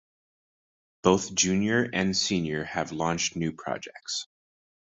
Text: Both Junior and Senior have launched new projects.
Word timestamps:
Both 1.03 1.31
Junior 1.35 1.83
and 1.93 2.17
Senior 2.17 2.63
have 2.63 2.91
launched 2.91 3.35
new 3.35 3.51
projects. 3.51 4.25